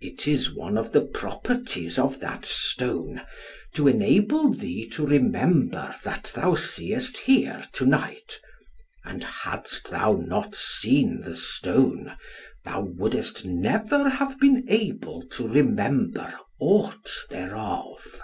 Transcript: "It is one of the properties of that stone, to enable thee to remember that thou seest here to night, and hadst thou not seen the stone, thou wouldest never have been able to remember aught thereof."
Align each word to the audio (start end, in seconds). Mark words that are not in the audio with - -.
"It 0.00 0.26
is 0.26 0.50
one 0.50 0.78
of 0.78 0.92
the 0.92 1.02
properties 1.02 1.98
of 1.98 2.18
that 2.20 2.46
stone, 2.46 3.20
to 3.74 3.86
enable 3.86 4.50
thee 4.54 4.88
to 4.92 5.04
remember 5.06 5.94
that 6.04 6.32
thou 6.34 6.54
seest 6.54 7.18
here 7.18 7.66
to 7.74 7.84
night, 7.84 8.40
and 9.04 9.22
hadst 9.22 9.90
thou 9.90 10.14
not 10.14 10.54
seen 10.54 11.20
the 11.20 11.36
stone, 11.36 12.16
thou 12.64 12.80
wouldest 12.80 13.44
never 13.44 14.08
have 14.08 14.40
been 14.40 14.64
able 14.68 15.28
to 15.32 15.46
remember 15.46 16.32
aught 16.58 17.10
thereof." 17.28 18.22